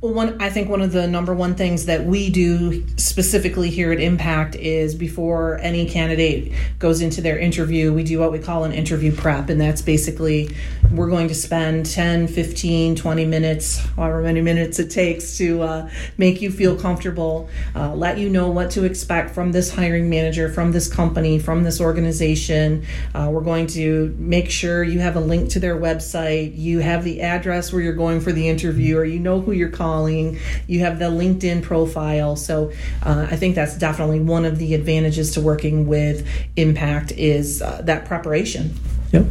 Well, 0.02 0.14
one, 0.14 0.42
I 0.42 0.50
think 0.50 0.68
one 0.68 0.80
of 0.82 0.90
the 0.90 1.06
number 1.06 1.32
one 1.32 1.54
things 1.54 1.86
that 1.86 2.04
we 2.04 2.28
do 2.28 2.84
specifically 2.96 3.70
here 3.70 3.92
at 3.92 4.00
Impact 4.00 4.56
is 4.56 4.96
before 4.96 5.58
any 5.58 5.88
candidate 5.88 6.52
goes 6.80 7.00
into 7.02 7.20
their 7.20 7.38
interview, 7.38 7.92
we 7.92 8.02
do 8.02 8.18
what 8.18 8.32
we 8.32 8.40
call 8.40 8.64
an 8.64 8.72
interview 8.72 9.14
prep. 9.14 9.48
And 9.48 9.60
that's 9.60 9.80
basically 9.80 10.50
we're 10.90 11.08
going 11.08 11.28
to 11.28 11.36
spend 11.36 11.86
10, 11.86 12.26
15, 12.26 12.96
20 12.96 13.24
minutes, 13.26 13.78
however 13.94 14.22
many 14.22 14.40
minutes 14.40 14.80
it 14.80 14.90
takes 14.90 15.38
to 15.38 15.62
uh, 15.62 15.90
make 16.18 16.42
you 16.42 16.50
feel 16.50 16.74
comfortable, 16.74 17.48
uh, 17.76 17.94
let 17.94 18.18
you 18.18 18.28
know 18.28 18.50
what 18.50 18.72
to 18.72 18.82
expect 18.82 19.32
from 19.32 19.52
this 19.52 19.72
hiring 19.72 20.10
manager, 20.10 20.48
from 20.48 20.72
this 20.72 20.92
company, 20.92 21.38
from 21.38 21.62
this 21.62 21.80
organization. 21.80 22.84
Uh, 23.14 23.30
we're 23.32 23.40
going 23.40 23.68
to 23.68 24.12
make 24.18 24.50
sure 24.50 24.82
you 24.82 24.98
have 24.98 25.14
a 25.14 25.20
link 25.20 25.48
to 25.50 25.60
their 25.60 25.76
website, 25.76 26.58
you 26.58 26.80
have 26.80 27.04
the 27.04 27.20
address 27.20 27.72
where 27.72 27.80
you're 27.80 27.92
going 27.92 28.20
for 28.20 28.32
the 28.32 28.48
interview, 28.48 28.98
or 28.98 29.04
you 29.04 29.20
know 29.20 29.40
who 29.40 29.52
you're 29.52 29.68
calling 29.68 29.91
calling, 29.92 30.38
you 30.66 30.80
have 30.80 30.98
the 30.98 31.10
LinkedIn 31.10 31.62
profile. 31.62 32.34
So 32.34 32.72
uh, 33.02 33.26
I 33.30 33.36
think 33.36 33.54
that's 33.54 33.76
definitely 33.76 34.20
one 34.20 34.44
of 34.46 34.58
the 34.58 34.74
advantages 34.74 35.32
to 35.32 35.40
working 35.40 35.86
with 35.86 36.26
Impact 36.56 37.12
is 37.12 37.60
uh, 37.60 37.82
that 37.84 38.06
preparation. 38.06 38.74
Yep. 39.12 39.26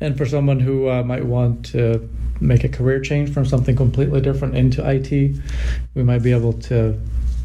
And 0.00 0.16
for 0.16 0.26
someone 0.26 0.60
who 0.60 0.88
uh, 0.88 1.02
might 1.02 1.24
want 1.24 1.66
to 1.66 2.08
make 2.40 2.62
a 2.62 2.68
career 2.68 3.00
change 3.00 3.32
from 3.32 3.44
something 3.44 3.74
completely 3.74 4.20
different 4.20 4.54
into 4.54 4.88
IT, 4.88 5.10
we 5.94 6.02
might 6.02 6.22
be 6.22 6.30
able 6.30 6.52
to 6.52 6.98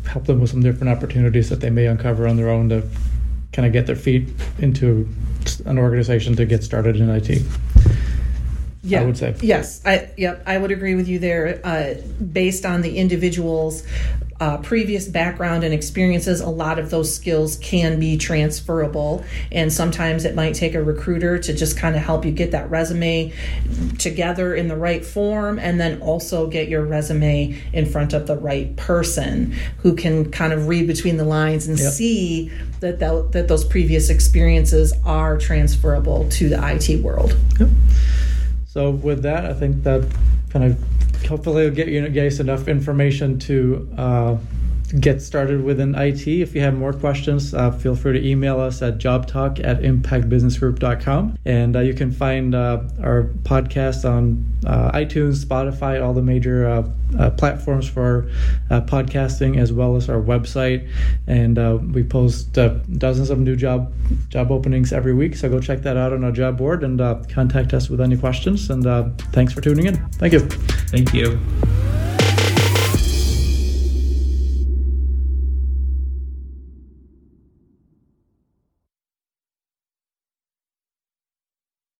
help 0.06 0.26
them 0.26 0.40
with 0.40 0.52
some 0.52 0.62
different 0.62 0.90
opportunities 0.96 1.50
that 1.50 1.62
they 1.62 1.70
may 1.72 1.88
uncover 1.88 2.28
on 2.28 2.38
their 2.38 2.50
own 2.50 2.70
to 2.70 2.88
kind 3.52 3.66
of 3.66 3.74
get 3.74 3.88
their 3.88 3.96
feet 3.96 4.30
into 4.60 5.10
an 5.66 5.80
organization 5.80 6.36
to 6.36 6.46
get 6.46 6.64
started 6.64 6.98
in 6.98 7.10
IT 7.10 7.42
yeah, 8.84 9.02
I 9.02 9.06
would 9.06 9.18
say. 9.18 9.36
Yes, 9.42 9.82
I 9.86 10.12
yep, 10.18 10.44
I 10.46 10.58
would 10.58 10.72
agree 10.72 10.96
with 10.96 11.08
you 11.08 11.20
there. 11.20 11.60
Uh, 11.64 11.96
based 12.22 12.66
on 12.66 12.82
the 12.82 12.98
individual's 12.98 13.84
uh, 14.40 14.58
previous 14.58 15.08
background 15.08 15.64
and 15.64 15.74
experiences, 15.74 16.40
a 16.40 16.50
lot 16.50 16.80
of 16.80 16.90
those 16.90 17.14
skills 17.14 17.58
can 17.58 18.00
be 18.00 18.18
transferable. 18.18 19.24
And 19.52 19.72
sometimes 19.72 20.24
it 20.24 20.34
might 20.34 20.56
take 20.56 20.76
a 20.76 20.84
recruiter 20.84 21.38
to 21.40 21.54
just 21.54 21.78
kind 21.78 21.96
of 21.96 22.02
help 22.02 22.24
you 22.24 22.32
get 22.32 22.52
that 22.52 22.70
resume 22.70 23.34
together 23.98 24.56
in 24.56 24.70
the 24.70 24.78
right 24.78 25.04
form 25.04 25.60
and 25.60 25.80
then 25.80 26.02
also 26.02 26.48
get 26.48 26.70
your 26.70 26.86
resume 26.86 27.62
in 27.74 27.86
front 27.86 28.14
of 28.14 28.28
the 28.28 28.38
right 28.38 28.76
person 28.78 29.52
who 29.80 29.94
can 29.94 30.32
kind 30.32 30.54
of 30.54 30.68
read 30.68 30.88
between 30.88 31.18
the 31.18 31.26
lines 31.26 31.68
and 31.68 31.78
yep. 31.78 31.92
see 31.92 32.50
that, 32.80 33.00
that, 33.00 33.34
that 33.34 33.48
those 33.50 33.66
previous 33.66 34.10
experiences 34.10 34.94
are 35.04 35.38
transferable 35.38 36.30
to 36.30 36.48
the 36.48 36.76
IT 36.76 37.04
world. 37.04 37.36
Yep. 37.60 37.70
So 38.80 38.92
with 38.92 39.24
that, 39.24 39.46
I 39.46 39.54
think 39.54 39.84
that 39.84 40.10
kind 40.52 40.64
of 40.64 41.26
hopefully 41.28 41.66
will 41.66 41.76
get 41.76 41.90
you 41.90 42.08
guys 42.08 42.40
enough 42.40 42.70
information 42.70 43.38
to 43.40 43.90
uh, 43.98 44.38
get 45.00 45.22
started 45.22 45.64
within 45.64 45.96
IT. 45.96 46.28
If 46.28 46.56
you 46.56 46.62
have 46.62 46.74
more 46.74 46.94
questions, 46.94 47.54
uh, 47.54 47.72
feel 47.72 47.96
free 47.96 48.20
to 48.20 48.28
email 48.28 48.60
us 48.60 48.82
at 48.82 48.98
jobtalk 48.98 49.64
at 49.64 49.82
impactbusinessgroup.com. 49.82 51.38
And 51.46 51.76
uh, 51.76 51.80
you 51.80 51.94
can 51.94 52.12
find 52.12 52.56
uh, 52.56 52.84
our 53.02 53.24
podcast 53.44 54.10
on 54.10 54.46
uh, 54.66 54.92
iTunes, 54.92 55.46
Spotify, 55.46 56.04
all 56.04 56.14
the 56.14 56.22
major 56.22 56.68
uh, 56.68 56.90
uh, 57.18 57.30
platforms 57.32 57.88
for 57.88 58.30
podcasting, 58.70 59.58
as 59.58 59.72
well 59.72 59.96
as 59.96 60.10
our 60.10 60.22
website. 60.22 60.90
And 61.28 61.94
we 61.94 62.04
post 62.04 62.54
dozens 62.54 63.30
of 63.30 63.40
new 63.40 63.56
job 63.56 63.94
job 64.30 64.52
openings 64.52 64.92
every 64.92 65.14
week. 65.14 65.36
So 65.36 65.50
go 65.50 65.60
check 65.60 65.82
that 65.84 65.98
out 65.98 66.14
on 66.14 66.24
our 66.24 66.32
job 66.32 66.58
board 66.58 66.84
and 66.84 67.00
contact 67.30 67.74
us 67.74 67.90
with 67.90 68.02
any 68.02 68.18
questions. 68.18 68.70
And 68.70 68.84
thanks 69.32 69.54
for 69.54 69.62
tuning 69.62 69.86
in. 69.86 69.98
Thank 70.14 70.34
you. 70.34 70.40
Thank 70.40 71.14
you. 71.14 71.40